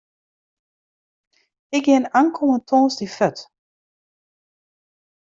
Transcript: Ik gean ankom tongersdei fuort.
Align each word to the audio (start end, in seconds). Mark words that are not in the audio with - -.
Ik 1.75 1.83
gean 1.87 2.11
ankom 2.19 2.51
tongersdei 2.67 3.09
fuort. 3.17 3.39